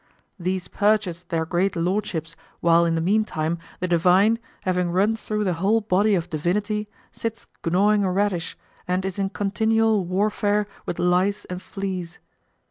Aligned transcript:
These 0.39 0.67
purchase 0.67 1.21
their 1.21 1.45
great 1.45 1.75
lordships, 1.75 2.35
while 2.59 2.85
in 2.85 2.95
the 2.95 3.01
meantime 3.01 3.59
the 3.81 3.87
divine, 3.87 4.39
having 4.63 4.89
run 4.89 5.15
through 5.15 5.43
the 5.43 5.53
whole 5.53 5.79
body 5.79 6.15
of 6.15 6.27
divinity, 6.27 6.89
sits 7.11 7.45
gnawing 7.63 8.03
a 8.03 8.11
radish 8.11 8.57
and 8.87 9.05
is 9.05 9.19
in 9.19 9.29
continual 9.29 10.03
warfare 10.03 10.65
with 10.87 10.97
lice 10.97 11.45
and 11.51 11.61
fleas. 11.61 12.17